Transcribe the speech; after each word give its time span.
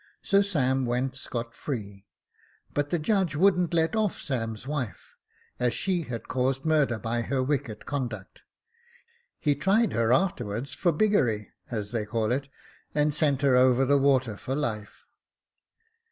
So 0.23 0.41
Sam 0.41 0.87
went 0.87 1.15
scot 1.15 1.53
free; 1.53 2.07
but 2.73 2.89
the 2.89 2.97
judge 2.97 3.35
wouldn't 3.35 3.71
let 3.71 3.95
off 3.95 4.19
Sam's 4.19 4.65
wife, 4.65 5.13
as 5.59 5.75
she 5.75 6.01
had 6.01 6.27
caused 6.27 6.65
murder 6.65 6.97
by 6.97 7.21
her 7.21 7.43
wicked 7.43 7.85
conduct; 7.85 8.41
he 9.37 9.53
tried 9.53 9.93
her 9.93 10.09
a'terwards 10.11 10.73
for 10.73 10.91
biggery, 10.91 11.51
as 11.69 11.91
they 11.91 12.05
call 12.07 12.31
it, 12.31 12.49
and 12.95 13.13
sent 13.13 13.43
her 13.43 13.55
over 13.55 13.85
the 13.85 13.99
water 13.99 14.37
for 14.37 14.55
life. 14.55 15.03